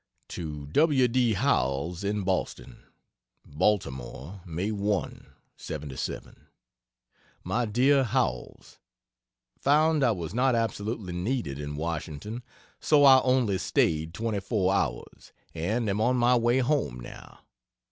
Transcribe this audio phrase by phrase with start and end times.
[0.29, 1.07] To W.
[1.07, 1.33] D.
[1.33, 2.85] Howells, in Boston:
[3.45, 5.27] BALTIMORE, May 1,
[5.57, 6.47] '77.
[7.43, 8.79] MY DEAR HOWELLS,
[9.59, 12.41] Found I was not absolutely needed in Washington
[12.79, 17.41] so I only staid 24 hours, and am on my way home, now.